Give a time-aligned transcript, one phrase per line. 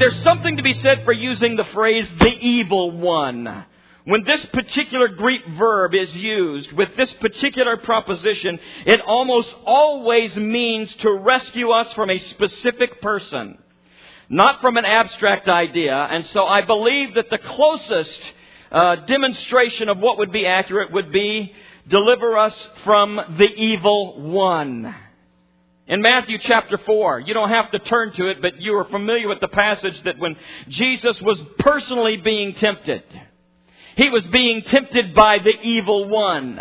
[0.00, 3.66] there's something to be said for using the phrase the evil one.
[4.04, 10.92] When this particular Greek verb is used with this particular preposition, it almost always means
[10.96, 13.58] to rescue us from a specific person,
[14.30, 15.94] not from an abstract idea.
[15.94, 18.20] And so I believe that the closest
[18.72, 21.52] uh, demonstration of what would be accurate would be
[21.88, 22.54] deliver us
[22.84, 24.94] from the evil one.
[25.90, 29.26] In Matthew chapter 4, you don't have to turn to it, but you are familiar
[29.26, 30.36] with the passage that when
[30.68, 33.02] Jesus was personally being tempted,
[33.96, 36.60] he was being tempted by the evil one.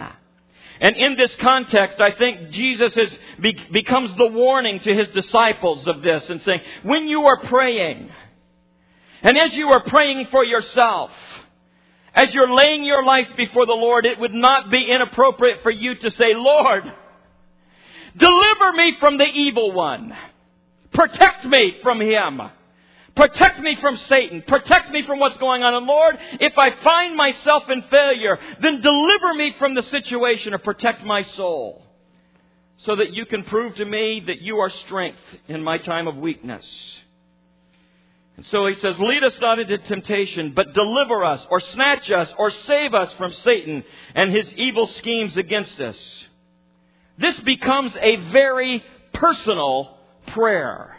[0.82, 6.02] And in this context, I think Jesus is, becomes the warning to his disciples of
[6.02, 8.10] this and saying, when you are praying,
[9.22, 11.12] and as you are praying for yourself,
[12.16, 15.94] as you're laying your life before the Lord, it would not be inappropriate for you
[15.94, 16.92] to say, Lord,
[18.18, 20.14] deliver me from the evil one.
[20.94, 22.42] Protect me from him.
[23.16, 24.44] Protect me from Satan.
[24.48, 25.74] Protect me from what's going on.
[25.74, 30.60] And Lord, if I find myself in failure, then deliver me from the situation or
[30.60, 31.86] protect my soul
[32.78, 36.16] so that you can prove to me that you are strength in my time of
[36.16, 36.66] weakness.
[38.38, 42.30] And so he says, lead us not into temptation, but deliver us or snatch us
[42.38, 43.84] or save us from Satan
[44.16, 45.98] and his evil schemes against us.
[47.20, 50.96] This becomes a very personal prayer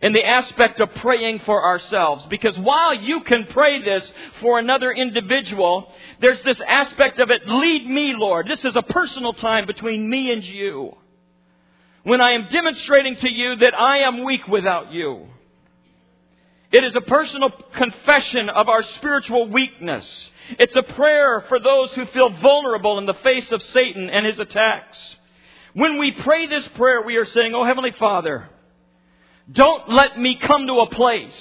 [0.00, 2.24] in the aspect of praying for ourselves.
[2.30, 4.04] Because while you can pray this
[4.40, 8.46] for another individual, there's this aspect of it, lead me, Lord.
[8.46, 10.96] This is a personal time between me and you.
[12.04, 15.26] When I am demonstrating to you that I am weak without you.
[16.70, 20.06] It is a personal confession of our spiritual weakness.
[20.58, 24.38] It's a prayer for those who feel vulnerable in the face of Satan and his
[24.38, 25.15] attacks.
[25.76, 28.48] When we pray this prayer, we are saying, Oh Heavenly Father,
[29.52, 31.34] don't let me come to a place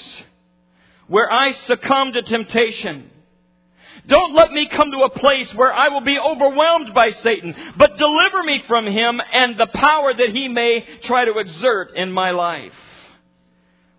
[1.08, 3.10] where I succumb to temptation.
[4.08, 7.98] Don't let me come to a place where I will be overwhelmed by Satan, but
[7.98, 12.32] deliver me from him and the power that he may try to exert in my
[12.32, 12.74] life.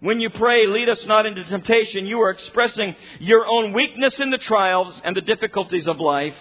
[0.01, 4.29] When you pray, lead us not into temptation, you are expressing your own weakness in
[4.29, 6.37] the trials and the difficulties of life,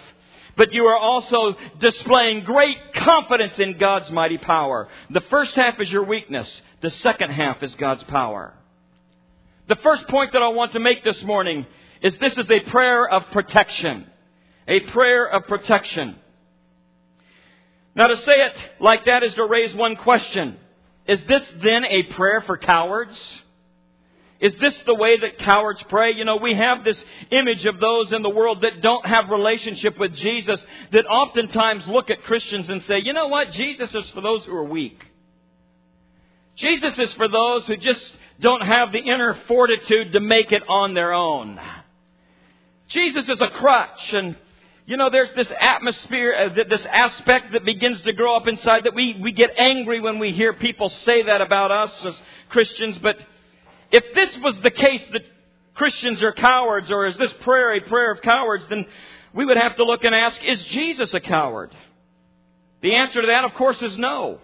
[0.56, 4.88] but you are also displaying great confidence in God's mighty power.
[5.10, 6.48] The first half is your weakness.
[6.80, 8.54] The second half is God's power.
[9.68, 11.66] The first point that I want to make this morning
[12.02, 14.06] is this is a prayer of protection.
[14.68, 16.16] A prayer of protection.
[17.94, 20.56] Now to say it like that is to raise one question.
[21.06, 23.16] Is this then a prayer for cowards?
[24.40, 26.12] Is this the way that cowards pray?
[26.12, 29.98] You know, we have this image of those in the world that don't have relationship
[29.98, 30.60] with Jesus
[30.92, 33.52] that oftentimes look at Christians and say, you know what?
[33.52, 35.02] Jesus is for those who are weak.
[36.56, 38.00] Jesus is for those who just
[38.40, 41.58] don't have the inner fortitude to make it on their own.
[42.88, 44.36] Jesus is a crutch and
[44.86, 48.94] you know, there's this atmosphere, uh, this aspect that begins to grow up inside that
[48.94, 52.14] we, we get angry when we hear people say that about us as
[52.50, 53.16] Christians, but
[53.90, 55.22] if this was the case that
[55.74, 58.86] Christians are cowards, or is this prayer a prayer of cowards, then
[59.34, 61.74] we would have to look and ask, is Jesus a coward?
[62.82, 64.40] The answer to that, of course, is no.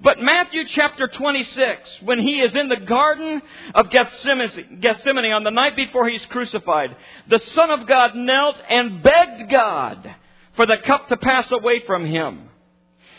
[0.00, 3.42] But Matthew chapter 26, when he is in the Garden
[3.74, 6.96] of Gethsemane on the night before he's crucified,
[7.28, 10.14] the Son of God knelt and begged God
[10.54, 12.47] for the cup to pass away from him.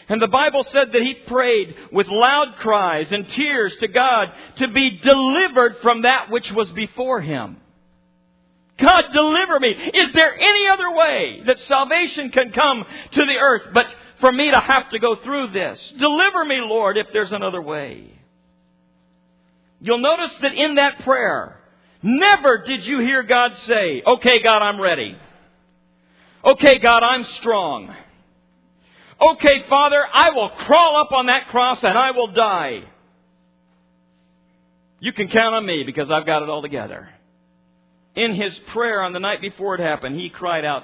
[0.10, 4.68] And the Bible said that he prayed with loud cries and tears to God to
[4.70, 7.58] be delivered from that which was before him.
[8.80, 9.70] God, deliver me.
[9.70, 13.86] Is there any other way that salvation can come to the earth but
[14.20, 15.80] for me to have to go through this?
[16.00, 18.06] Deliver me, Lord, if there's another way.
[19.80, 21.60] You'll notice that in that prayer,
[22.02, 25.16] never did you hear God say, okay, God, I'm ready.
[26.44, 27.94] Okay, God, I'm strong.
[29.22, 32.84] Okay, Father, I will crawl up on that cross and I will die.
[35.02, 37.10] You can count on me because I've got it all together.
[38.16, 40.84] In his prayer on the night before it happened, he cried out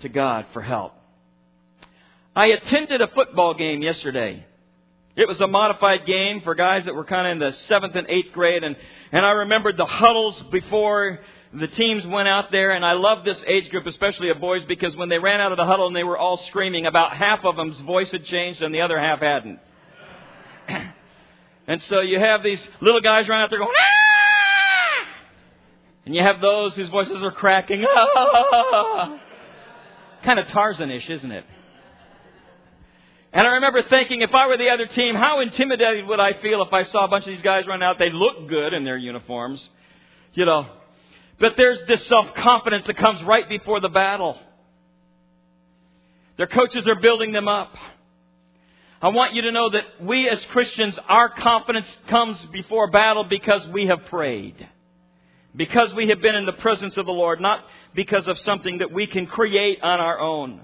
[0.00, 0.94] to God for help.
[2.34, 4.44] I attended a football game yesterday.
[5.16, 8.08] It was a modified game for guys that were kind of in the seventh and
[8.08, 8.76] eighth grade, and,
[9.10, 11.18] and I remembered the huddles before
[11.52, 14.94] the teams went out there, and I love this age group, especially of boys, because
[14.94, 17.56] when they ran out of the huddle and they were all screaming, about half of
[17.56, 19.58] them's voice had changed and the other half hadn't.
[21.66, 25.06] and so you have these little guys running out there going, ah!
[26.06, 27.80] And you have those whose voices are cracking!
[30.24, 31.44] Kind of Tarzanish, isn't it?
[33.32, 36.62] And I remember thinking, if I were the other team, how intimidated would I feel
[36.62, 37.98] if I saw a bunch of these guys run out?
[37.98, 39.64] They look good in their uniforms,
[40.34, 40.66] you know.
[41.40, 44.38] But there's this self-confidence that comes right before the battle.
[46.36, 47.72] Their coaches are building them up.
[49.02, 53.66] I want you to know that we as Christians, our confidence comes before battle because
[53.68, 54.68] we have prayed.
[55.56, 57.64] Because we have been in the presence of the Lord, not
[57.94, 60.60] because of something that we can create on our own.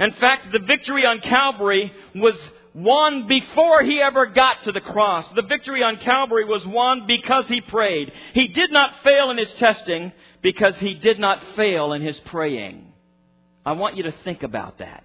[0.00, 2.34] In fact, the victory on Calvary was
[2.74, 5.24] won before he ever got to the cross.
[5.34, 8.12] The victory on Calvary was won because he prayed.
[8.32, 10.12] He did not fail in his testing
[10.42, 12.92] because he did not fail in his praying.
[13.64, 15.04] I want you to think about that.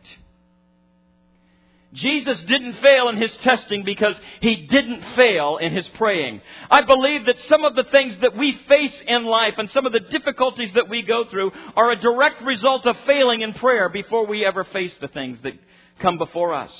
[1.93, 6.41] Jesus didn't fail in his testing because he didn't fail in his praying.
[6.69, 9.91] I believe that some of the things that we face in life and some of
[9.93, 14.27] the difficulties that we go through are a direct result of failing in prayer before
[14.27, 15.53] we ever face the things that
[15.99, 16.71] come before us.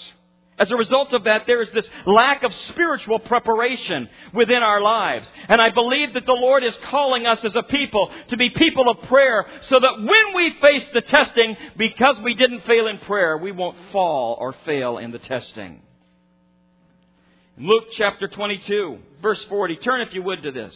[0.60, 5.26] As a result of that, there is this lack of spiritual preparation within our lives.
[5.48, 8.90] And I believe that the Lord is calling us as a people to be people
[8.90, 13.38] of prayer so that when we face the testing, because we didn't fail in prayer,
[13.38, 15.82] we won't fall or fail in the testing.
[17.58, 19.78] Luke chapter 22, verse 40.
[19.78, 20.74] Turn if you would to this.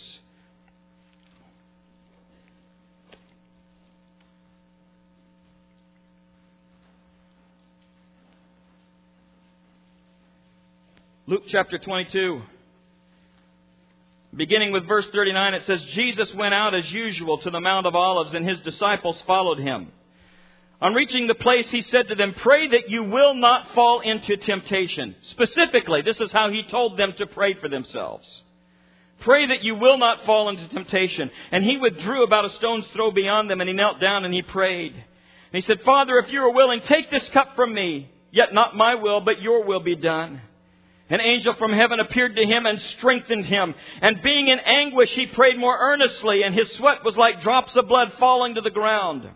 [11.26, 12.42] Luke chapter 22.
[14.36, 17.96] Beginning with verse 39, it says, Jesus went out as usual to the Mount of
[17.96, 19.94] Olives, and his disciples followed him.
[20.82, 24.36] On reaching the place, he said to them, Pray that you will not fall into
[24.36, 25.16] temptation.
[25.32, 28.28] Specifically, this is how he told them to pray for themselves.
[29.22, 31.32] Pray that you will not fall into temptation.
[31.52, 34.42] And he withdrew about a stone's throw beyond them, and he knelt down and he
[34.42, 34.92] prayed.
[34.92, 35.04] And
[35.54, 38.96] he said, Father, if you are willing, take this cup from me, yet not my
[38.96, 40.42] will, but your will be done.
[41.14, 43.76] An angel from heaven appeared to him and strengthened him.
[44.02, 47.88] And being in anguish, he prayed more earnestly, and his sweat was like drops of
[47.88, 49.30] blood falling to the ground.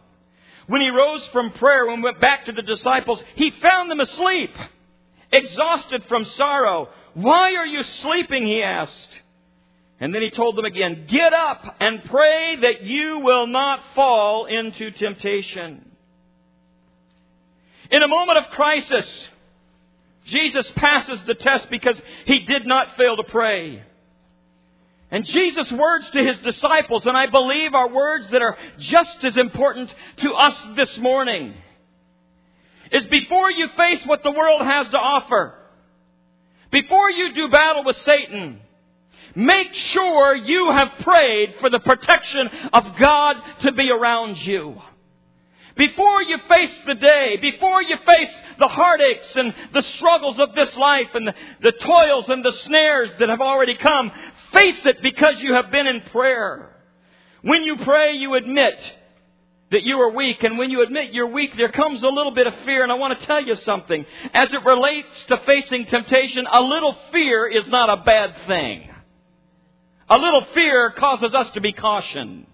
[0.66, 4.56] When he rose from prayer and went back to the disciples, he found them asleep,
[5.32, 6.90] exhausted from sorrow.
[7.14, 8.48] Why are you sleeping?
[8.48, 9.10] he asked.
[10.00, 14.48] And then he told them again, Get up and pray that you will not fall
[14.48, 15.92] into temptation.
[17.92, 19.06] In a moment of crisis,
[20.28, 21.96] Jesus passes the test because
[22.26, 23.84] he did not fail to pray.
[25.10, 29.38] And Jesus' words to his disciples, and I believe are words that are just as
[29.38, 31.54] important to us this morning,
[32.92, 35.54] is before you face what the world has to offer,
[36.72, 38.60] before you do battle with Satan,
[39.34, 44.76] make sure you have prayed for the protection of God to be around you.
[45.78, 50.76] Before you face the day, before you face the heartaches and the struggles of this
[50.76, 54.12] life and the, the toils and the snares that have already come,
[54.54, 56.76] face it because you have been in prayer.
[57.42, 58.80] When you pray, you admit
[59.72, 60.44] that you are weak.
[60.44, 62.84] And when you admit you're weak, there comes a little bit of fear.
[62.84, 64.06] And I want to tell you something.
[64.34, 68.90] As it relates to facing temptation, a little fear is not a bad thing.
[70.10, 72.48] A little fear causes us to be cautioned.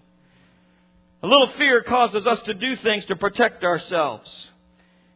[1.22, 4.28] A little fear causes us to do things to protect ourselves.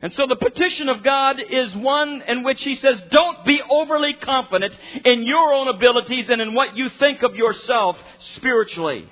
[0.00, 4.14] And so the petition of God is one in which He says, don't be overly
[4.14, 4.72] confident
[5.04, 7.96] in your own abilities and in what you think of yourself
[8.36, 9.10] spiritually.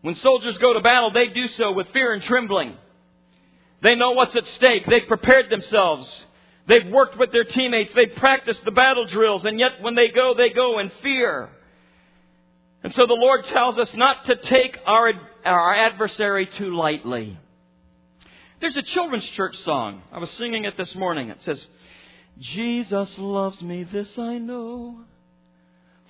[0.00, 2.74] When soldiers go to battle, they do so with fear and trembling.
[3.82, 4.86] They know what's at stake.
[4.86, 6.08] They've prepared themselves.
[6.66, 7.92] They've worked with their teammates.
[7.94, 9.44] They've practiced the battle drills.
[9.44, 11.50] And yet when they go, they go in fear.
[12.82, 15.12] And so the Lord tells us not to take our,
[15.44, 17.38] our adversary too lightly.
[18.60, 20.02] There's a children's church song.
[20.12, 21.30] I was singing it this morning.
[21.30, 21.64] It says,
[22.38, 25.00] Jesus loves me, this I know,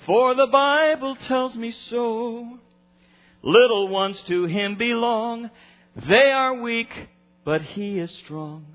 [0.04, 2.58] for the Bible tells me so.
[3.42, 5.50] Little ones to Him belong.
[6.08, 6.90] They are weak,
[7.44, 8.66] but He is strong.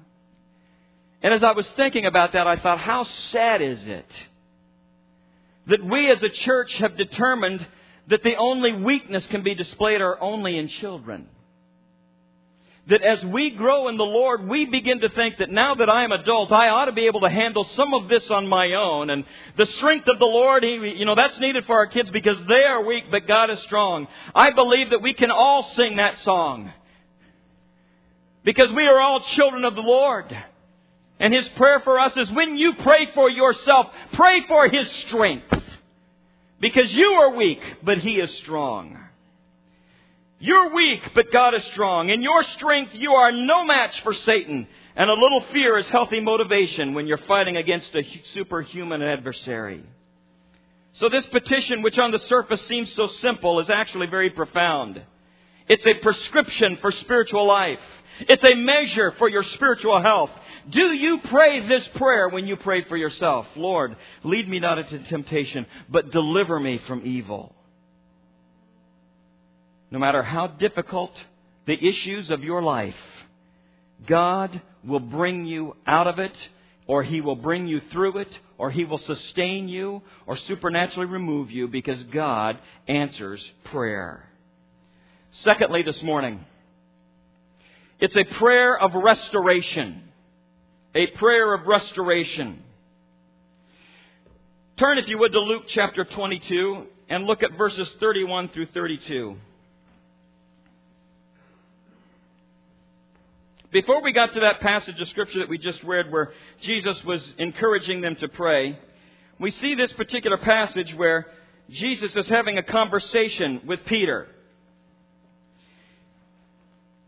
[1.21, 4.09] And as I was thinking about that, I thought, how sad is it
[5.67, 7.65] that we as a church have determined
[8.07, 11.27] that the only weakness can be displayed are only in children.
[12.87, 16.03] That as we grow in the Lord, we begin to think that now that I
[16.03, 19.09] am adult, I ought to be able to handle some of this on my own.
[19.09, 19.23] And
[19.57, 22.63] the strength of the Lord, he, you know, that's needed for our kids because they
[22.63, 24.07] are weak, but God is strong.
[24.35, 26.71] I believe that we can all sing that song.
[28.43, 30.25] Because we are all children of the Lord.
[31.19, 35.63] And His prayer for us is when you pray for yourself, pray for His strength.
[36.61, 38.99] Because you are weak, but He is strong.
[40.39, 42.09] You're weak, but God is strong.
[42.09, 44.67] In your strength, you are no match for Satan.
[44.95, 49.83] And a little fear is healthy motivation when you're fighting against a superhuman adversary.
[50.93, 55.01] So this petition, which on the surface seems so simple, is actually very profound.
[55.67, 57.79] It's a prescription for spiritual life.
[58.19, 60.29] It's a measure for your spiritual health.
[60.69, 63.45] Do you pray this prayer when you pray for yourself?
[63.55, 67.54] Lord, lead me not into temptation, but deliver me from evil.
[69.95, 71.13] No matter how difficult
[71.65, 72.93] the issues of your life,
[74.05, 76.33] God will bring you out of it,
[76.85, 81.49] or He will bring you through it, or He will sustain you, or supernaturally remove
[81.49, 82.59] you because God
[82.89, 84.27] answers prayer.
[85.45, 86.43] Secondly, this morning,
[87.97, 90.09] it's a prayer of restoration.
[90.93, 92.61] A prayer of restoration.
[94.77, 99.37] Turn, if you would, to Luke chapter 22 and look at verses 31 through 32.
[103.71, 106.31] Before we got to that passage of Scripture that we just read where
[106.61, 108.77] Jesus was encouraging them to pray,
[109.39, 111.27] we see this particular passage where
[111.69, 114.27] Jesus is having a conversation with Peter.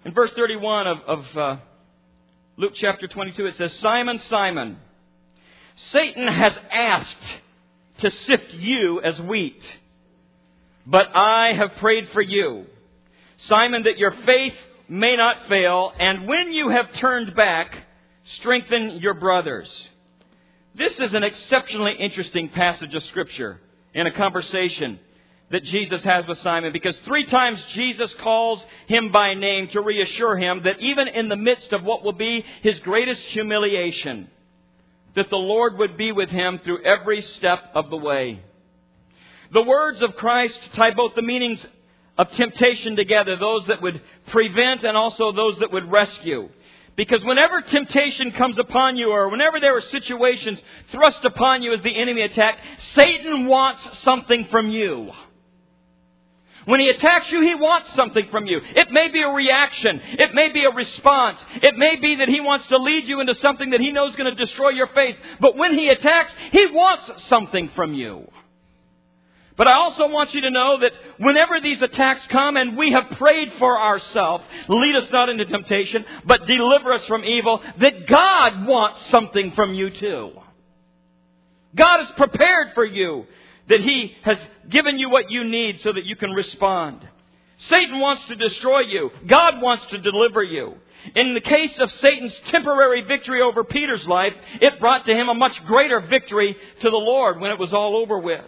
[0.04, 1.58] In verse 31 of, of uh,
[2.58, 4.78] Luke chapter 22, it says, Simon, Simon,
[5.92, 7.16] Satan has asked
[8.00, 9.62] to sift you as wheat,
[10.86, 12.66] but I have prayed for you,
[13.48, 14.56] Simon, that your faith
[14.90, 17.76] may not fail, and when you have turned back,
[18.40, 19.70] strengthen your brothers.
[20.76, 23.60] This is an exceptionally interesting passage of Scripture
[23.94, 25.00] in a conversation
[25.50, 30.38] that Jesus has with Simon because three times Jesus calls him by name to reassure
[30.38, 34.30] him that even in the midst of what will be his greatest humiliation,
[35.16, 38.42] that the Lord would be with him through every step of the way.
[39.54, 41.66] The words of Christ tie both the meanings
[42.18, 46.50] of temptation together, those that would prevent and also those that would rescue.
[46.96, 50.60] Because whenever temptation comes upon you or whenever there are situations
[50.92, 52.58] thrust upon you as the enemy attack,
[52.96, 55.12] Satan wants something from you.
[56.66, 58.60] When he attacks you, he wants something from you.
[58.76, 60.02] It may be a reaction.
[60.04, 61.38] It may be a response.
[61.62, 64.16] It may be that he wants to lead you into something that he knows is
[64.18, 65.16] going to destroy your faith.
[65.40, 68.30] But when he attacks, he wants something from you.
[69.58, 73.18] But I also want you to know that whenever these attacks come and we have
[73.18, 78.68] prayed for ourselves, lead us not into temptation, but deliver us from evil, that God
[78.68, 80.32] wants something from you too.
[81.76, 83.26] God is prepared for you,
[83.68, 84.38] that He has
[84.70, 87.08] given you what you need so that you can respond.
[87.70, 89.10] Satan wants to destroy you.
[89.26, 90.76] God wants to deliver you.
[91.16, 95.34] In the case of Satan's temporary victory over Peter's life, it brought to him a
[95.34, 98.46] much greater victory to the Lord when it was all over with.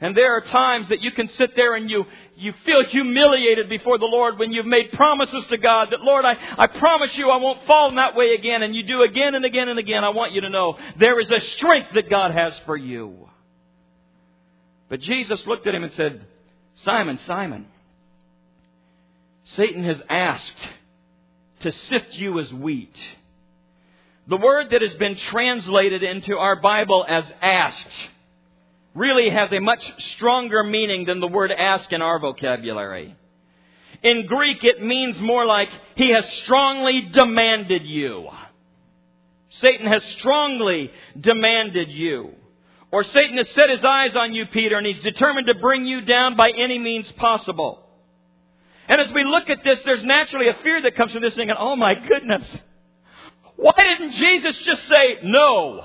[0.00, 2.04] And there are times that you can sit there and you,
[2.36, 6.36] you feel humiliated before the Lord when you've made promises to God that, Lord, I,
[6.58, 8.62] I promise you I won't fall in that way again.
[8.62, 10.04] And you do again and again and again.
[10.04, 13.26] I want you to know there is a strength that God has for you.
[14.90, 16.26] But Jesus looked at him and said,
[16.84, 17.66] Simon, Simon,
[19.54, 20.68] Satan has asked
[21.60, 22.94] to sift you as wheat.
[24.28, 27.86] The word that has been translated into our Bible as asked
[28.96, 29.84] really has a much
[30.14, 33.14] stronger meaning than the word ask in our vocabulary.
[34.02, 38.28] In Greek, it means more like he has strongly demanded you.
[39.60, 42.32] Satan has strongly demanded you.
[42.90, 46.02] Or Satan has set his eyes on you, Peter, and he's determined to bring you
[46.02, 47.82] down by any means possible.
[48.88, 51.56] And as we look at this, there's naturally a fear that comes from this thinking,
[51.58, 52.44] oh my goodness,
[53.56, 55.84] why didn't Jesus just say no?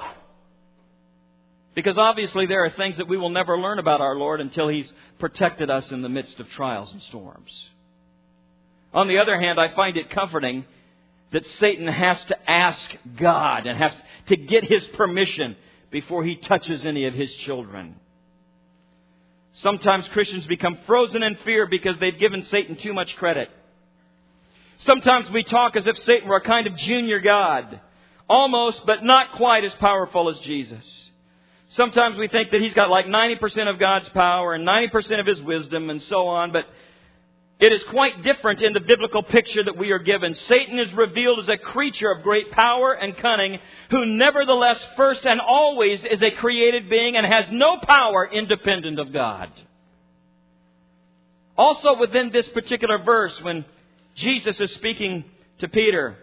[1.74, 4.92] Because obviously there are things that we will never learn about our Lord until He's
[5.20, 7.52] protected us in the midst of trials and storms.
[8.94, 10.66] On the other hand, I find it comforting
[11.32, 12.80] that Satan has to ask
[13.18, 13.94] God and has
[14.28, 15.56] to get His permission
[15.92, 17.96] before he touches any of His children.
[19.62, 23.50] Sometimes Christians become frozen in fear because they've given Satan too much credit.
[24.86, 27.80] Sometimes we talk as if Satan were a kind of junior God,
[28.30, 30.84] almost but not quite as powerful as Jesus.
[31.76, 35.42] Sometimes we think that he's got like 90% of God's power and 90% of his
[35.42, 36.66] wisdom and so on, but
[37.62, 40.36] it is quite different in the biblical picture that we are given.
[40.50, 43.60] Satan is revealed as a creature of great power and cunning,
[43.90, 49.14] who nevertheless first and always is a created being and has no power independent of
[49.14, 49.50] God.
[51.56, 53.64] Also within this particular verse, when
[54.16, 55.24] Jesus is speaking
[55.60, 56.18] to Peter,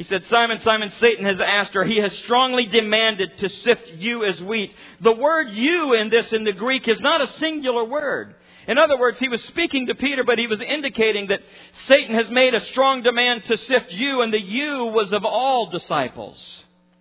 [0.00, 4.24] he said, Simon, Simon, Satan has asked, or he has strongly demanded to sift you
[4.24, 4.72] as wheat.
[5.02, 8.34] The word you in this in the Greek is not a singular word.
[8.66, 11.40] In other words, he was speaking to Peter, but he was indicating that
[11.86, 15.68] Satan has made a strong demand to sift you, and the you was of all
[15.68, 16.38] disciples.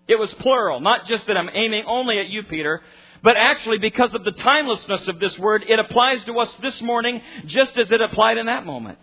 [0.10, 2.82] It was plural, not just that I'm aiming only at you, Peter,
[3.24, 7.22] but actually because of the timelessness of this word, it applies to us this morning
[7.46, 9.00] just as it applied in that moment.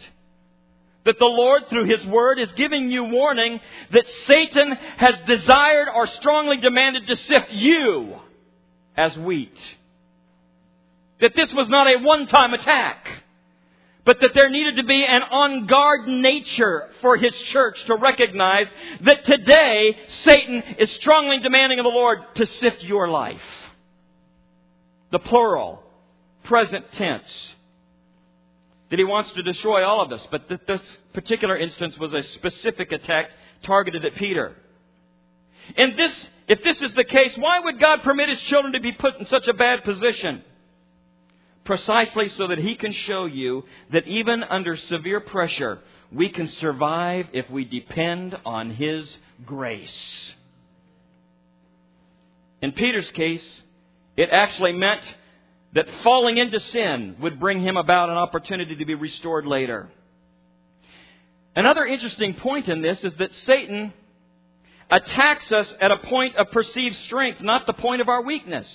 [1.06, 3.60] That the Lord, through His Word, is giving you warning
[3.92, 8.16] that Satan has desired or strongly demanded to sift you
[8.96, 9.56] as wheat.
[11.20, 13.22] That this was not a one-time attack,
[14.04, 18.66] but that there needed to be an on-guard nature for His church to recognize
[19.02, 23.40] that today Satan is strongly demanding of the Lord to sift your life.
[25.12, 25.84] The plural,
[26.42, 27.54] present tense
[28.90, 30.26] that he wants to destroy all of us.
[30.30, 30.80] But this
[31.12, 33.30] particular instance was a specific attack
[33.64, 34.54] targeted at Peter.
[35.76, 36.12] And this,
[36.48, 39.26] if this is the case, why would God permit his children to be put in
[39.26, 40.42] such a bad position?
[41.64, 45.80] Precisely so that he can show you that even under severe pressure,
[46.12, 49.90] we can survive if we depend on his grace.
[52.62, 53.44] In Peter's case,
[54.16, 55.02] it actually meant
[55.76, 59.90] that falling into sin would bring him about an opportunity to be restored later.
[61.54, 63.92] Another interesting point in this is that Satan
[64.90, 68.66] attacks us at a point of perceived strength, not the point of our weakness.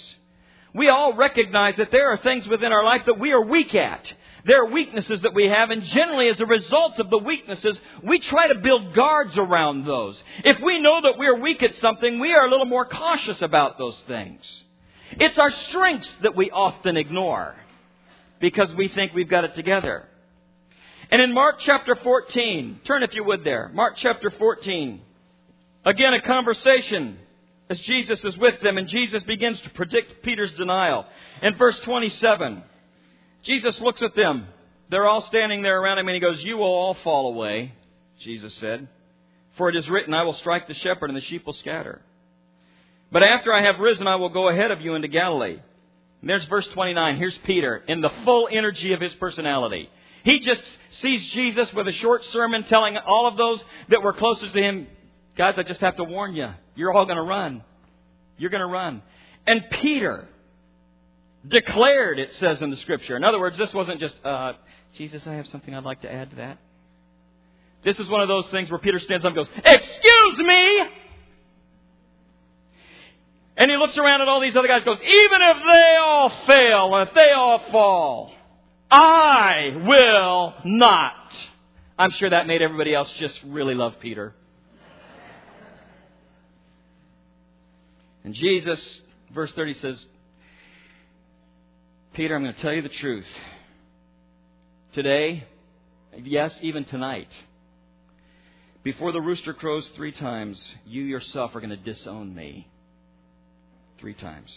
[0.75, 4.05] We all recognize that there are things within our life that we are weak at.
[4.46, 8.20] There are weaknesses that we have, and generally, as a result of the weaknesses, we
[8.20, 10.22] try to build guards around those.
[10.43, 13.79] If we know that we're weak at something, we are a little more cautious about
[13.79, 14.41] those things.
[15.20, 17.56] It's our strengths that we often ignore
[18.39, 20.06] because we think we've got it together.
[21.12, 23.70] And in Mark chapter 14, turn if you would there.
[23.74, 25.01] Mark chapter 14.
[25.86, 27.18] Again, a conversation
[27.70, 31.06] as Jesus is with them, and Jesus begins to predict Peter's denial.
[31.41, 32.63] In verse 27,
[33.44, 34.48] Jesus looks at them.
[34.89, 37.74] They're all standing there around him, and he goes, You will all fall away,
[38.24, 38.88] Jesus said.
[39.58, 42.02] For it is written, I will strike the shepherd, and the sheep will scatter.
[43.12, 45.60] But after I have risen, I will go ahead of you into Galilee.
[46.21, 47.17] And there's verse 29.
[47.17, 49.89] Here's Peter in the full energy of his personality.
[50.24, 50.62] He just
[51.02, 54.88] sees Jesus with a short sermon telling all of those that were closest to him,
[55.38, 56.50] guys, I just have to warn you.
[56.76, 57.63] You're all going to run.
[58.38, 59.02] You're going to run.
[59.47, 60.28] And Peter
[61.47, 63.17] declared, it says in the scripture.
[63.17, 64.54] In other words, this wasn't just, uh,
[64.95, 66.60] Jesus, I have something I'd like to add to that.
[67.84, 70.84] This is one of those things where Peter stands up and goes, Excuse me!
[73.58, 76.96] And he looks around at all these other guys goes, even if they all fail
[76.96, 78.34] and if they all fall,
[78.90, 81.14] I will not.
[82.00, 84.34] I'm sure that made everybody else just really love Peter.
[88.24, 88.80] And Jesus,
[89.34, 90.06] verse 30 says,
[92.14, 93.26] Peter, I'm going to tell you the truth.
[94.94, 95.48] Today,
[96.24, 97.30] yes, even tonight,
[98.84, 102.68] before the rooster crows three times, you yourself are going to disown me
[104.02, 104.52] three times.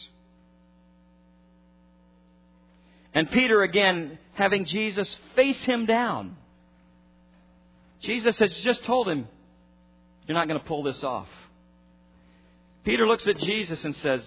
[3.15, 6.37] And Peter, again, having Jesus face him down.
[8.03, 9.29] Jesus has just told him,
[10.27, 11.29] You're not going to pull this off.
[12.85, 14.21] Peter looks at Jesus and says,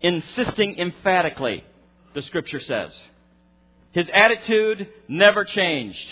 [0.00, 1.64] insisting emphatically,
[2.14, 2.90] the scripture says.
[3.92, 6.06] His attitude never changed.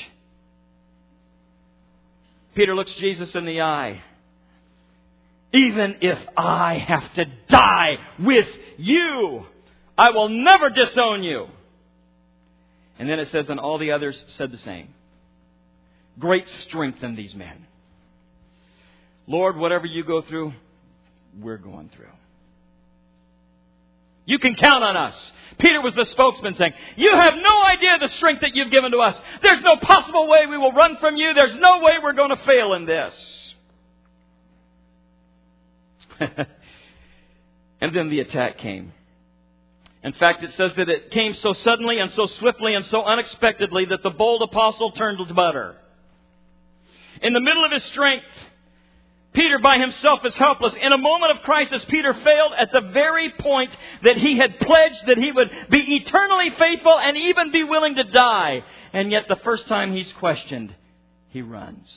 [2.55, 4.03] Peter looks Jesus in the eye
[5.53, 8.47] even if I have to die with
[8.79, 9.45] you,
[9.99, 11.47] I will never disown you.
[12.99, 14.89] And then it says, and all the others said the same.
[16.19, 17.67] Great strength in these men.
[19.27, 20.53] Lord, whatever you go through,
[21.39, 22.07] we're going through.
[24.27, 25.15] You can count on us.
[25.59, 28.99] Peter was the spokesman saying, You have no idea the strength that you've given to
[28.99, 29.17] us.
[29.43, 31.33] There's no possible way we will run from you.
[31.35, 33.15] There's no way we're going to fail in this.
[37.81, 38.93] and then the attack came.
[40.03, 43.87] In fact, it says that it came so suddenly and so swiftly and so unexpectedly
[43.87, 45.77] that the bold apostle turned to butter.
[47.23, 48.25] In the middle of his strength,
[49.33, 50.73] Peter by himself is helpless.
[50.81, 53.71] In a moment of crisis, Peter failed at the very point
[54.03, 58.05] that he had pledged that he would be eternally faithful and even be willing to
[58.05, 58.65] die.
[58.93, 60.75] And yet, the first time he's questioned,
[61.29, 61.89] he runs.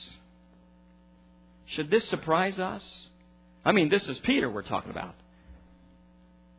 [1.66, 2.84] Should this surprise us?
[3.64, 5.14] I mean, this is Peter we're talking about.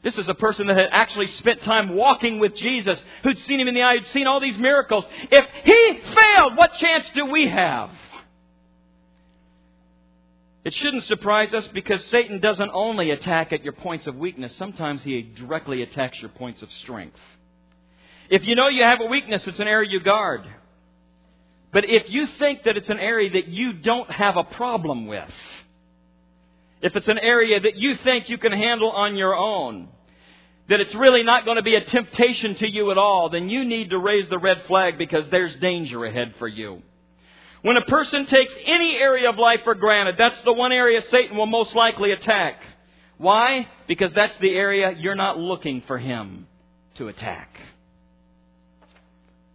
[0.04, 3.68] This is a person that had actually spent time walking with Jesus, who'd seen him
[3.68, 5.04] in the eye, who'd seen all these miracles.
[5.32, 7.90] If he failed, what chance do we have?
[10.64, 15.02] It shouldn't surprise us because Satan doesn't only attack at your points of weakness, sometimes
[15.04, 17.20] he directly attacks your points of strength.
[18.30, 20.42] If you know you have a weakness, it's an area you guard.
[21.72, 25.30] But if you think that it's an area that you don't have a problem with,
[26.86, 29.88] if it's an area that you think you can handle on your own,
[30.70, 33.66] that it's really not going to be a temptation to you at all, then you
[33.66, 36.84] need to raise the red flag because there's danger ahead for you.
[37.64, 41.36] When a person takes any area of life for granted, that's the one area Satan
[41.36, 42.62] will most likely attack.
[43.18, 43.68] Why?
[43.88, 46.46] Because that's the area you're not looking for him
[47.00, 47.50] to attack.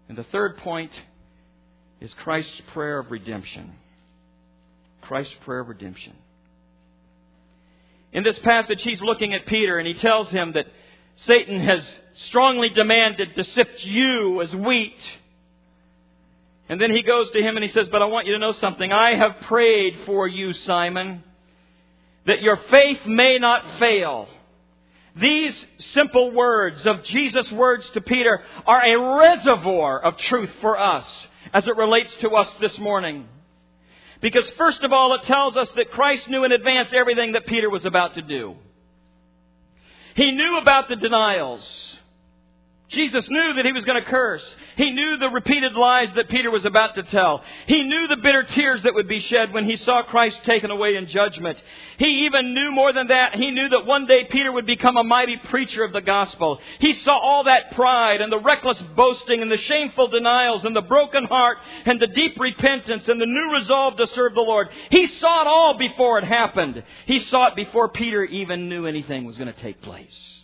[0.09, 0.91] And the third point
[2.01, 3.75] is Christ's prayer of redemption.
[5.03, 6.15] Christ's prayer of redemption.
[8.13, 10.67] In this passage, he's looking at Peter and he tells him that
[11.27, 11.81] Satan has
[12.29, 14.97] strongly demanded to sift you as wheat.
[16.69, 18.53] And then he goes to him and he says, But I want you to know
[18.53, 18.93] something.
[18.93, 21.23] I have prayed for you, Simon,
[22.27, 24.29] that your faith may not fail.
[25.17, 25.55] These
[25.95, 31.05] simple words of Jesus' words to Peter are a reservoir of truth for us
[31.53, 33.27] as it relates to us this morning.
[34.21, 37.71] Because first of all, it tells us that Christ knew in advance everything that Peter
[37.71, 38.55] was about to do.
[40.15, 41.63] He knew about the denials.
[42.91, 44.43] Jesus knew that he was going to curse.
[44.77, 47.43] He knew the repeated lies that Peter was about to tell.
[47.67, 50.97] He knew the bitter tears that would be shed when he saw Christ taken away
[50.97, 51.57] in judgment.
[51.99, 53.37] He even knew more than that.
[53.37, 56.59] He knew that one day Peter would become a mighty preacher of the gospel.
[56.81, 60.81] He saw all that pride and the reckless boasting and the shameful denials and the
[60.81, 64.69] broken heart and the deep repentance and the new resolve to serve the Lord.
[64.91, 66.83] He saw it all before it happened.
[67.07, 70.40] He saw it before Peter even knew anything was going to take place.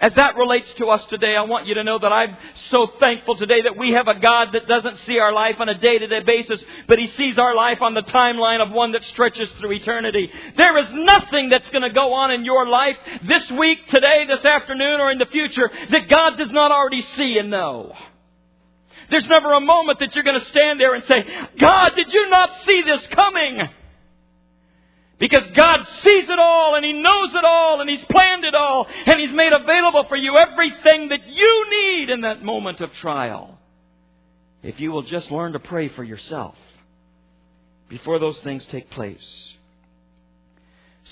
[0.00, 2.36] As that relates to us today, I want you to know that I'm
[2.70, 5.78] so thankful today that we have a God that doesn't see our life on a
[5.78, 9.72] day-to-day basis, but He sees our life on the timeline of one that stretches through
[9.72, 10.30] eternity.
[10.56, 12.96] There is nothing that's going to go on in your life
[13.28, 17.38] this week, today, this afternoon, or in the future that God does not already see
[17.38, 17.94] and know.
[19.10, 21.24] There's never a moment that you're going to stand there and say,
[21.58, 23.68] God, did you not see this coming?
[25.22, 28.88] Because God sees it all and He knows it all and He's planned it all
[29.06, 33.56] and He's made available for you everything that you need in that moment of trial.
[34.64, 36.56] If you will just learn to pray for yourself
[37.88, 39.22] before those things take place.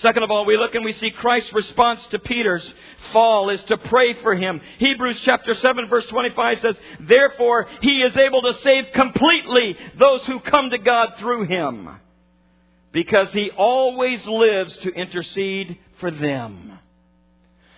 [0.03, 2.69] Second of all, we look and we see Christ's response to Peter's
[3.13, 4.61] fall is to pray for him.
[4.79, 10.41] Hebrews chapter 7 verse 25 says, Therefore he is able to save completely those who
[10.41, 11.91] come to God through him
[12.93, 16.79] because he always lives to intercede for them.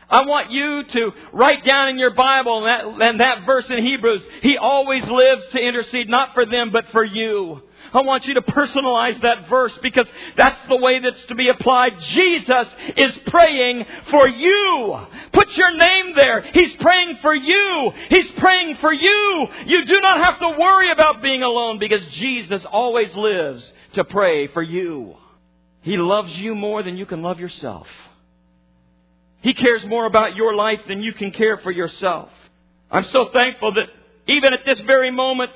[0.09, 3.85] I want you to write down in your Bible and that, and that verse in
[3.85, 7.63] Hebrews, he always lives to intercede not for them but for you.
[7.93, 11.93] I want you to personalize that verse because that's the way that's to be applied.
[12.01, 14.99] Jesus is praying for you.
[15.33, 16.43] Put your name there.
[16.53, 17.93] He's praying for you.
[18.09, 19.47] He's praying for you.
[19.67, 24.49] You do not have to worry about being alone because Jesus always lives to pray
[24.49, 25.17] for you.
[25.83, 27.87] He loves you more than you can love yourself.
[29.43, 32.31] He cares more about your life than you can care for yourself.
[32.91, 33.89] I'm so thankful that
[34.29, 35.51] even at this very moment,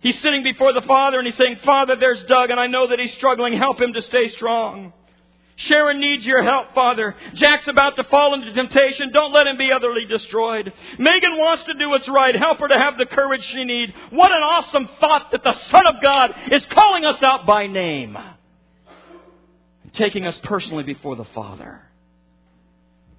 [0.00, 2.98] he's sitting before the Father and he's saying, Father, there's Doug and I know that
[2.98, 3.56] he's struggling.
[3.56, 4.92] Help him to stay strong.
[5.56, 7.16] Sharon needs your help, Father.
[7.34, 9.10] Jack's about to fall into temptation.
[9.10, 10.70] Don't let him be utterly destroyed.
[10.98, 12.36] Megan wants to do what's right.
[12.36, 13.92] Help her to have the courage she needs.
[14.10, 18.16] What an awesome thought that the Son of God is calling us out by name.
[18.16, 21.80] And taking us personally before the Father.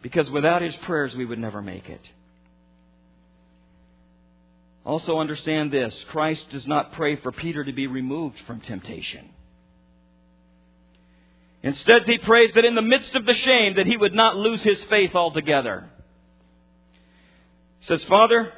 [0.03, 2.01] Because without His prayers, we would never make it.
[4.87, 5.93] Also understand this.
[6.11, 9.29] Christ does not pray for Peter to be removed from temptation.
[11.61, 14.61] Instead, he prays that in the midst of the shame that he would not lose
[14.61, 15.89] his faith altogether.
[17.79, 18.53] He says, Father,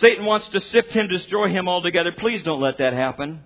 [0.00, 2.12] Satan wants to sift him, destroy him altogether.
[2.16, 3.40] Please don't let that happen.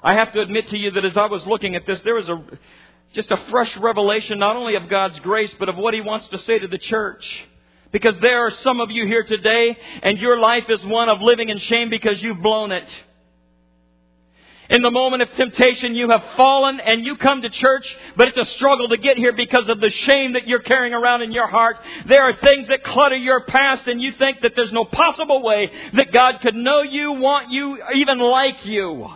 [0.00, 2.28] I have to admit to you that as I was looking at this, there was
[2.28, 2.40] a,
[3.14, 6.38] just a fresh revelation not only of God's grace, but of what he wants to
[6.38, 7.24] say to the church.
[7.92, 11.50] Because there are some of you here today, and your life is one of living
[11.50, 12.88] in shame because you've blown it.
[14.70, 18.38] In the moment of temptation, you have fallen and you come to church, but it's
[18.38, 21.46] a struggle to get here because of the shame that you're carrying around in your
[21.46, 21.76] heart.
[22.06, 25.70] There are things that clutter your past and you think that there's no possible way
[25.92, 29.10] that God could know you, want you, even like you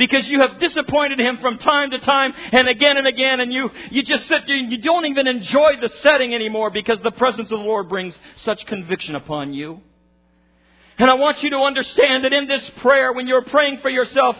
[0.00, 3.68] because you have disappointed him from time to time and again and again and you,
[3.90, 7.52] you just sit there and you don't even enjoy the setting anymore because the presence
[7.52, 9.82] of the Lord brings such conviction upon you.
[10.96, 14.36] And I want you to understand that in this prayer, when you're praying for yourself,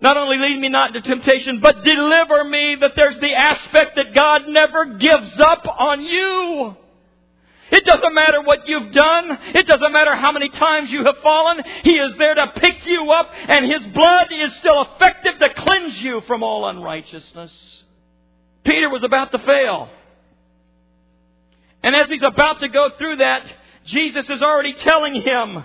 [0.00, 4.14] not only lead me not into temptation, but deliver me, that there's the aspect that
[4.14, 6.76] God never gives up on you.
[7.72, 9.38] It doesn't matter what you've done.
[9.54, 11.62] It doesn't matter how many times you have fallen.
[11.82, 15.98] He is there to pick you up and His blood is still effective to cleanse
[16.00, 17.50] you from all unrighteousness.
[18.64, 19.88] Peter was about to fail.
[21.82, 23.42] And as he's about to go through that,
[23.86, 25.64] Jesus is already telling him,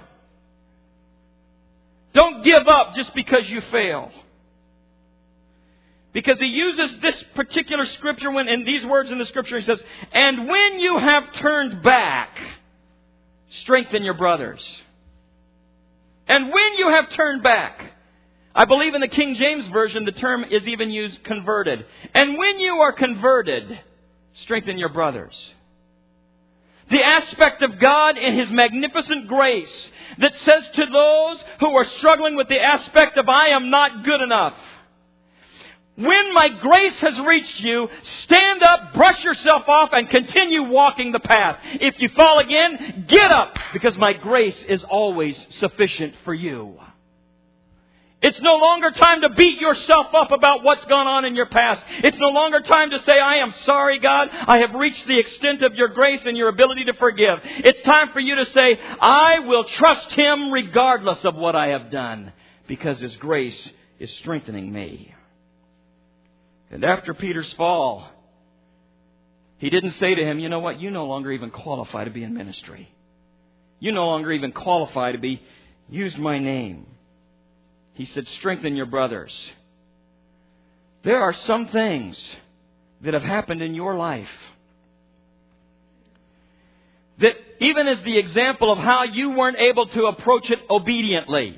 [2.13, 4.11] don't give up just because you fail.
[6.17, 9.79] Because he uses this particular scripture when, in these words in the scripture, he says,
[10.11, 12.35] And when you have turned back,
[13.61, 14.59] strengthen your brothers.
[16.27, 17.93] And when you have turned back,
[18.55, 21.85] I believe in the King James Version the term is even used converted.
[22.15, 23.79] And when you are converted,
[24.41, 25.35] strengthen your brothers.
[26.89, 32.35] The aspect of God in His magnificent grace that says to those who are struggling
[32.35, 34.55] with the aspect of I am not good enough,
[35.97, 37.89] when my grace has reached you,
[38.23, 41.57] stand up, brush yourself off, and continue walking the path.
[41.81, 46.77] If you fall again, get up, because my grace is always sufficient for you.
[48.21, 51.81] It's no longer time to beat yourself up about what's gone on in your past.
[52.03, 54.29] It's no longer time to say, I am sorry, God.
[54.31, 57.39] I have reached the extent of your grace and your ability to forgive.
[57.43, 61.89] It's time for you to say, I will trust Him regardless of what I have
[61.89, 62.33] done
[62.67, 65.15] because His grace is strengthening me.
[66.71, 68.09] And after Peter's fall,
[69.57, 72.23] he didn't say to him, you know what, you no longer even qualify to be
[72.23, 72.89] in ministry.
[73.79, 75.41] You no longer even qualify to be,
[75.89, 76.85] use my name.
[77.93, 79.33] He said, strengthen your brothers.
[81.03, 82.17] There are some things
[83.01, 84.27] that have happened in your life
[87.19, 91.57] that even as the example of how you weren't able to approach it obediently,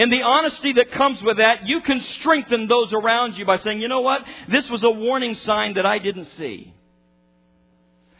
[0.00, 3.82] in the honesty that comes with that, you can strengthen those around you by saying,
[3.82, 4.22] you know what?
[4.48, 6.72] This was a warning sign that I didn't see.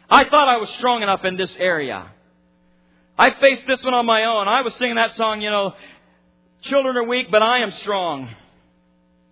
[0.07, 2.07] I thought I was strong enough in this area.
[3.17, 4.47] I faced this one on my own.
[4.47, 5.73] I was singing that song, you know,
[6.61, 8.29] children are weak, but I am strong.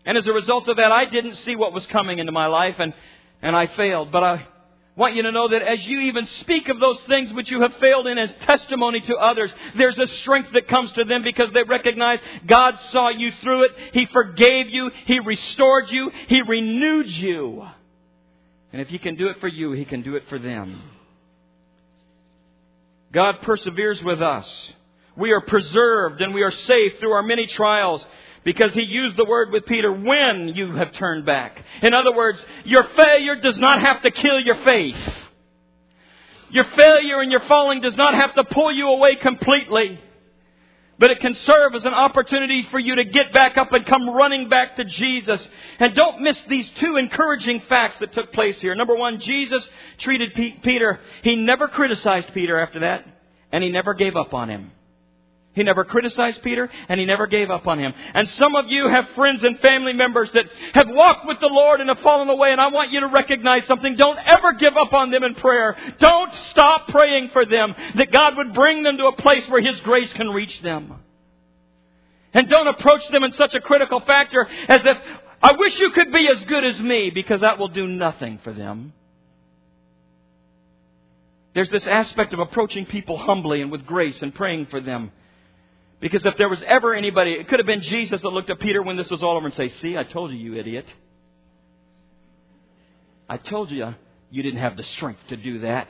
[0.03, 2.77] And as a result of that, I didn't see what was coming into my life
[2.79, 2.95] and,
[3.43, 4.11] and I failed.
[4.11, 4.47] But I,
[4.95, 7.73] want you to know that as you even speak of those things which you have
[7.79, 11.63] failed in as testimony to others, there's a strength that comes to them because they
[11.63, 13.71] recognize God saw you through it.
[13.93, 14.91] He forgave you.
[15.05, 16.11] He restored you.
[16.27, 17.65] He renewed you.
[18.73, 20.81] And if He can do it for you, He can do it for them.
[23.11, 24.47] God perseveres with us.
[25.15, 28.05] We are preserved and we are safe through our many trials
[28.43, 31.63] because he used the word with Peter, when you have turned back.
[31.81, 34.97] In other words, your failure does not have to kill your faith.
[36.51, 39.99] Your failure and your falling does not have to pull you away completely.
[40.97, 44.09] But it can serve as an opportunity for you to get back up and come
[44.09, 45.39] running back to Jesus.
[45.79, 48.75] And don't miss these two encouraging facts that took place here.
[48.75, 49.63] Number one, Jesus
[49.99, 50.99] treated Peter.
[51.23, 53.05] He never criticized Peter after that,
[53.51, 54.71] and he never gave up on him.
[55.53, 57.93] He never criticized Peter and he never gave up on him.
[58.13, 61.81] And some of you have friends and family members that have walked with the Lord
[61.81, 63.95] and have fallen away and I want you to recognize something.
[63.95, 65.75] Don't ever give up on them in prayer.
[65.99, 69.79] Don't stop praying for them that God would bring them to a place where His
[69.81, 70.93] grace can reach them.
[72.33, 74.97] And don't approach them in such a critical factor as if,
[75.41, 78.53] I wish you could be as good as me because that will do nothing for
[78.53, 78.93] them.
[81.55, 85.11] There's this aspect of approaching people humbly and with grace and praying for them.
[85.99, 88.81] Because if there was ever anybody, it could have been Jesus that looked at Peter
[88.81, 90.85] when this was all over and say, See, I told you, you idiot.
[93.27, 93.93] I told you uh,
[94.31, 95.87] you didn't have the strength to do that.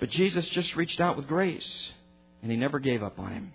[0.00, 1.68] But Jesus just reached out with grace,
[2.40, 3.52] and he never gave up on him.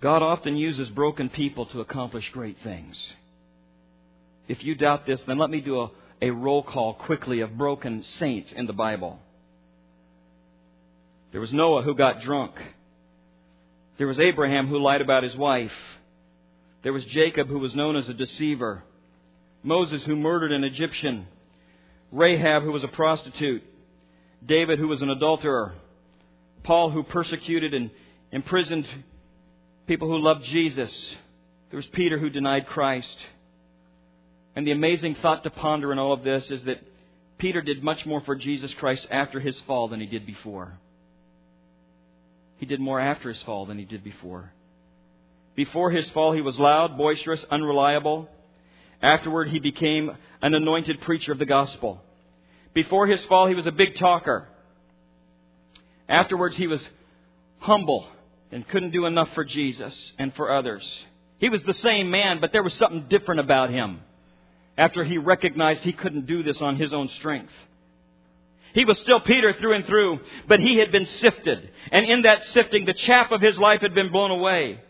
[0.00, 2.96] God often uses broken people to accomplish great things.
[4.48, 8.04] If you doubt this, then let me do a, a roll call quickly of broken
[8.18, 9.18] saints in the Bible.
[11.34, 12.52] There was Noah who got drunk.
[13.98, 15.72] There was Abraham who lied about his wife.
[16.84, 18.84] There was Jacob who was known as a deceiver.
[19.64, 21.26] Moses who murdered an Egyptian.
[22.12, 23.64] Rahab who was a prostitute.
[24.46, 25.74] David who was an adulterer.
[26.62, 27.90] Paul who persecuted and
[28.30, 28.86] imprisoned
[29.88, 30.92] people who loved Jesus.
[31.70, 33.16] There was Peter who denied Christ.
[34.54, 36.80] And the amazing thought to ponder in all of this is that
[37.38, 40.78] Peter did much more for Jesus Christ after his fall than he did before.
[42.58, 44.52] He did more after his fall than he did before.
[45.56, 48.28] Before his fall, he was loud, boisterous, unreliable.
[49.02, 50.10] Afterward, he became
[50.42, 52.00] an anointed preacher of the gospel.
[52.72, 54.48] Before his fall, he was a big talker.
[56.08, 56.84] Afterwards, he was
[57.60, 58.08] humble
[58.50, 60.82] and couldn't do enough for Jesus and for others.
[61.38, 64.00] He was the same man, but there was something different about him.
[64.76, 67.52] after he recognized he couldn't do this on his own strength.
[68.74, 71.70] He was still Peter through and through, but he had been sifted.
[71.92, 74.80] And in that sifting, the chaff of his life had been blown away.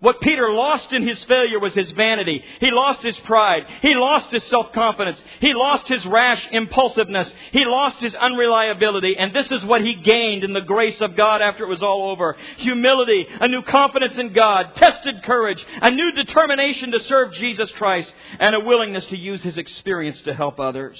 [0.00, 2.42] What Peter lost in his failure was his vanity.
[2.60, 3.62] He lost his pride.
[3.80, 5.18] He lost his self-confidence.
[5.40, 7.32] He lost his rash impulsiveness.
[7.50, 9.16] He lost his unreliability.
[9.18, 12.10] And this is what he gained in the grace of God after it was all
[12.10, 12.36] over.
[12.58, 18.12] Humility, a new confidence in God, tested courage, a new determination to serve Jesus Christ,
[18.38, 20.98] and a willingness to use his experience to help others.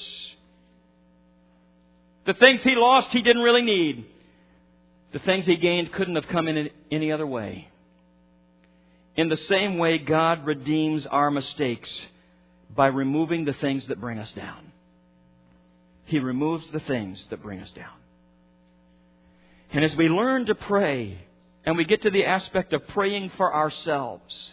[2.26, 4.04] The things he lost, he didn't really need.
[5.12, 7.68] The things he gained couldn't have come in any other way.
[9.16, 11.88] In the same way, God redeems our mistakes
[12.74, 14.72] by removing the things that bring us down.
[16.04, 17.94] He removes the things that bring us down.
[19.72, 21.18] And as we learn to pray,
[21.64, 24.52] and we get to the aspect of praying for ourselves,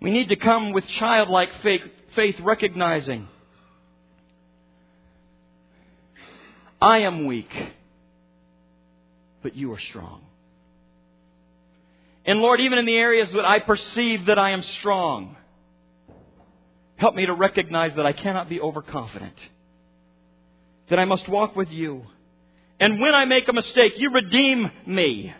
[0.00, 1.82] we need to come with childlike faith,
[2.14, 3.28] faith recognizing
[6.80, 7.50] I am weak,
[9.42, 10.22] but you are strong.
[12.24, 15.36] And Lord, even in the areas that I perceive that I am strong,
[16.96, 19.36] help me to recognize that I cannot be overconfident.
[20.90, 22.04] That I must walk with you.
[22.80, 25.32] And when I make a mistake, you redeem me.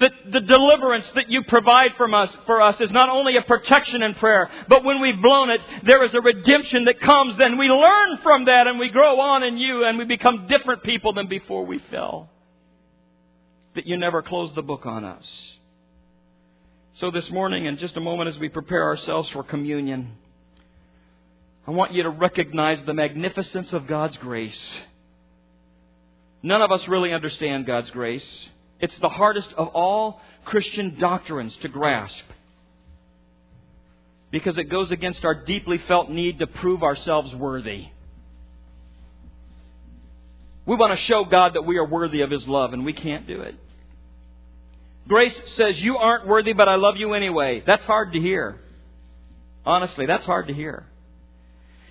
[0.00, 4.14] The deliverance that you provide from us, for us is not only a protection in
[4.14, 8.18] prayer, but when we've blown it, there is a redemption that comes and we learn
[8.22, 11.64] from that and we grow on in you and we become different people than before
[11.64, 12.28] we fell
[13.74, 15.24] that you never close the book on us.
[16.94, 20.12] So this morning, in just a moment as we prepare ourselves for communion,
[21.66, 24.58] I want you to recognize the magnificence of God's grace.
[26.42, 28.26] None of us really understand God's grace.
[28.80, 32.16] It's the hardest of all Christian doctrines to grasp
[34.30, 37.86] because it goes against our deeply felt need to prove ourselves worthy.
[40.66, 43.26] We want to show God that we are worthy of His love, and we can't
[43.26, 43.54] do it.
[45.06, 47.62] Grace says, You aren't worthy, but I love you anyway.
[47.66, 48.58] That's hard to hear.
[49.66, 50.86] Honestly, that's hard to hear.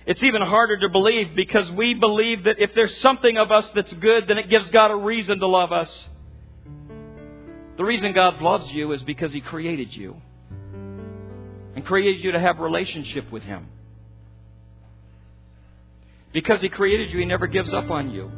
[0.06, 3.92] It's even harder to believe because we believe that if there's something of us that's
[3.94, 5.90] good, then it gives God a reason to love us.
[7.76, 10.16] The reason God loves you is because He created you
[11.74, 13.68] and created you to have relationship with Him.
[16.32, 18.30] Because He created you, He never gives up on you.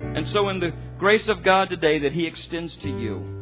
[0.00, 3.32] And so, in the grace of God today that He extends to you,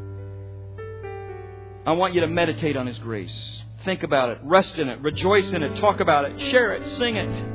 [1.87, 3.35] I want you to meditate on His grace.
[3.85, 7.16] Think about it, rest in it, rejoice in it, talk about it, share it, sing
[7.16, 7.55] it.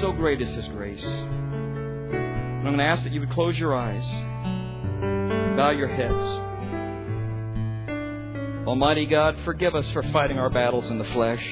[0.00, 1.02] So great is His grace.
[1.02, 4.04] And I'm going to ask that you would close your eyes,
[5.56, 6.12] bow your heads.
[8.68, 11.42] Almighty God, forgive us for fighting our battles in the flesh.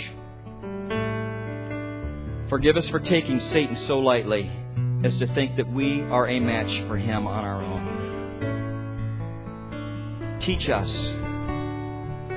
[2.50, 4.50] Forgive us for taking Satan so lightly
[5.04, 8.02] as to think that we are a match for him on our own.
[10.40, 10.90] Teach us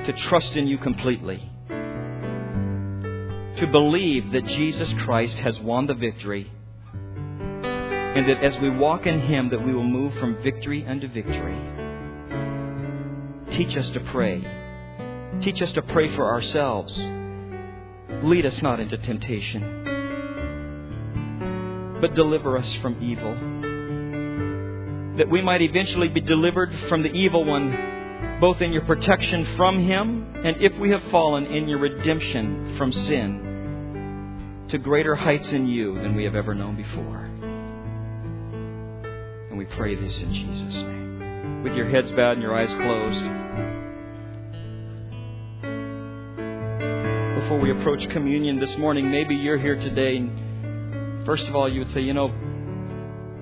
[0.06, 6.50] to trust in you completely, to believe that Jesus Christ has won the victory,
[8.18, 11.56] and that as we walk in Him, that we will move from victory unto victory.
[13.56, 14.42] Teach us to pray.
[15.40, 16.92] Teach us to pray for ourselves.
[18.24, 19.84] Lead us not into temptation,
[22.00, 23.34] but deliver us from evil.
[25.18, 29.78] That we might eventually be delivered from the evil one both in your protection from
[29.86, 35.68] Him and if we have fallen in your redemption from sin to greater heights in
[35.68, 37.37] you than we have ever known before.
[39.76, 41.62] Pray this in Jesus' name.
[41.62, 43.38] With your heads bowed and your eyes closed.
[47.42, 51.80] Before we approach communion this morning, maybe you're here today and first of all you
[51.80, 52.32] would say, you know,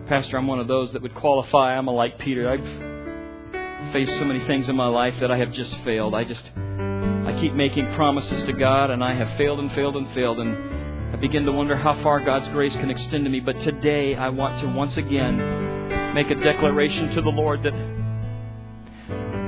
[0.08, 1.76] Pastor, I'm one of those that would qualify.
[1.76, 2.48] I'm a like Peter.
[2.48, 6.14] I've faced so many things in my life that I have just failed.
[6.14, 10.12] I just, I keep making promises to God and I have failed and failed and
[10.14, 10.38] failed.
[10.38, 13.40] And I begin to wonder how far God's grace can extend to me.
[13.40, 15.75] But today I want to once again
[16.14, 17.74] make a declaration to the Lord that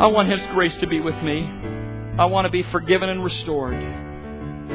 [0.01, 1.49] I want His grace to be with me.
[2.18, 3.74] I want to be forgiven and restored.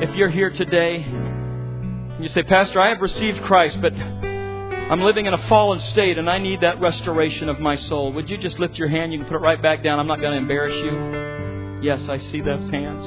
[0.02, 5.26] If you're here today, and you say, Pastor, I have received Christ, but I'm living
[5.28, 8.12] in a fallen state and I need that restoration of my soul.
[8.14, 9.14] Would you just lift your hand?
[9.14, 10.00] You can put it right back down.
[10.00, 11.82] I'm not going to embarrass you.
[11.82, 13.06] Yes, I see those hands.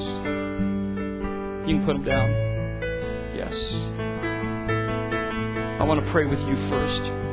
[1.67, 2.29] You can put them down.
[3.35, 3.53] Yes.
[5.79, 7.26] I want to pray with you first.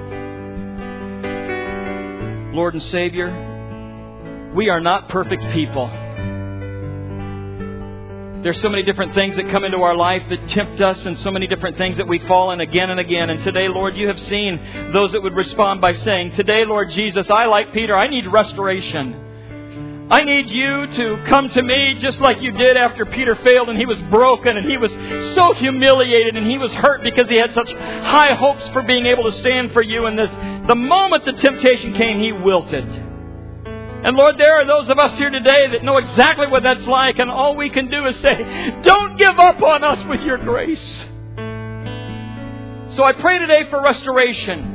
[2.55, 5.88] Lord and Savior, we are not perfect people.
[8.44, 11.32] There's so many different things that come into our life that tempt us, and so
[11.32, 13.30] many different things that we fall in again and again.
[13.30, 17.28] And today, Lord, you have seen those that would respond by saying, Today, Lord Jesus,
[17.28, 20.09] I, like Peter, I need restoration.
[20.11, 23.78] I need you to come to me just like you did after Peter failed and
[23.78, 24.90] he was broken and he was
[25.34, 29.24] so humiliated and he was hurt because he had such high hopes for being able
[29.32, 30.05] to stand for you.
[30.05, 32.88] And the, the moment the temptation came, he wilted.
[34.04, 37.18] And Lord, there are those of us here today that know exactly what that's like,
[37.18, 41.04] and all we can do is say, Don't give up on us with your grace.
[42.96, 44.72] So I pray today for restoration.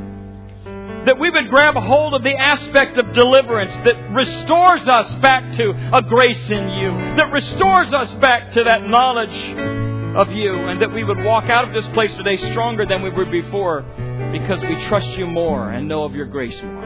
[1.06, 5.70] That we would grab hold of the aspect of deliverance that restores us back to
[5.94, 10.92] a grace in you, that restores us back to that knowledge of you, and that
[10.92, 13.84] we would walk out of this place today stronger than we were before
[14.32, 16.84] because we trust you more and know of your grace more.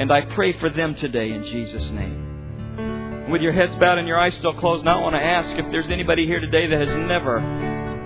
[0.00, 3.28] And I pray for them today in Jesus' name.
[3.30, 5.70] With your heads bowed and your eyes still closed, now I want to ask if
[5.70, 7.40] there's anybody here today that has never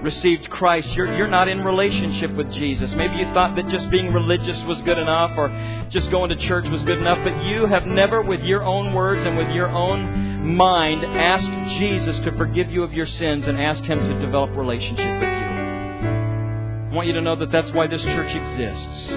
[0.02, 0.88] received Christ.
[0.94, 2.92] You're, you're not in relationship with Jesus.
[2.94, 5.48] Maybe you thought that just being religious was good enough or
[5.90, 9.24] just going to church was good enough, but you have never, with your own words
[9.24, 13.84] and with your own mind, asked Jesus to forgive you of your sins and asked
[13.84, 15.51] Him to develop relationship with you.
[16.92, 19.08] I want you to know that that's why this church exists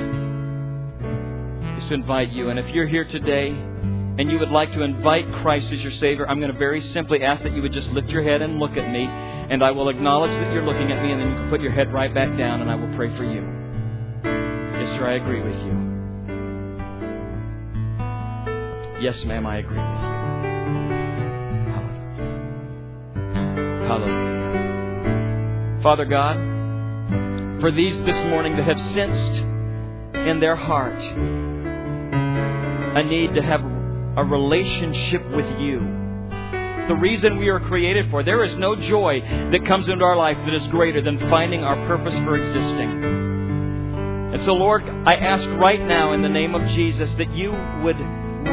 [1.84, 2.48] is to invite you.
[2.48, 6.26] And if you're here today and you would like to invite Christ as your Savior,
[6.26, 8.78] I'm going to very simply ask that you would just lift your head and look
[8.78, 11.50] at me, and I will acknowledge that you're looking at me, and then you can
[11.50, 13.42] put your head right back down, and I will pray for you.
[14.24, 15.74] Yes, sir, I agree with you.
[19.04, 20.16] Yes, ma'am, I agree with you.
[23.86, 25.84] Hallelujah.
[25.84, 26.55] Father God,
[27.66, 29.42] for these this morning that have sensed
[30.30, 31.02] in their heart
[32.96, 35.80] a need to have a relationship with you.
[36.88, 38.22] The reason we are created for.
[38.22, 39.20] There is no joy
[39.52, 43.04] that comes into our life that is greater than finding our purpose for existing.
[44.36, 47.50] And so, Lord, I ask right now in the name of Jesus that you
[47.82, 47.98] would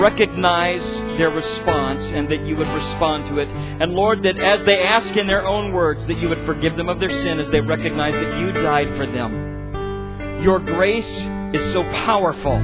[0.01, 0.83] recognize
[1.19, 3.49] their response and that you would respond to it.
[3.49, 6.89] And Lord, that as they ask in their own words, that you would forgive them
[6.89, 10.43] of their sin as they recognize that you died for them.
[10.43, 11.05] Your grace
[11.55, 12.59] is so powerful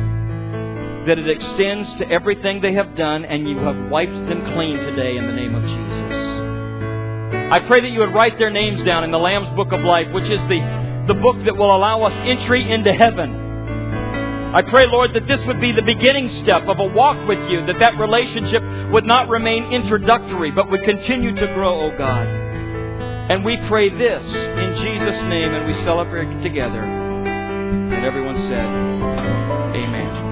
[1.07, 5.17] that it extends to everything they have done, and you have wiped them clean today
[5.17, 6.09] in the name of Jesus.
[7.51, 10.13] I pray that you would write their names down in the Lamb's Book of Life,
[10.13, 13.48] which is the, the book that will allow us entry into heaven.
[14.55, 17.67] I pray, Lord, that this would be the beginning step of a walk with you,
[17.67, 22.27] that that relationship would not remain introductory, but would continue to grow, O oh God.
[23.31, 26.83] And we pray this in Jesus' name, and we celebrate together.
[26.83, 28.65] And everyone said,
[29.77, 30.28] Amen.